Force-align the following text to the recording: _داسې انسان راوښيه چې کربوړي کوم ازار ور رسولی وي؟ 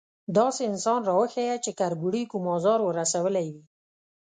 _داسې 0.35 0.61
انسان 0.71 0.99
راوښيه 1.09 1.55
چې 1.63 1.71
کربوړي 1.79 2.23
کوم 2.31 2.45
ازار 2.57 2.79
ور 2.83 2.93
رسولی 3.01 3.47
وي؟ 3.53 3.63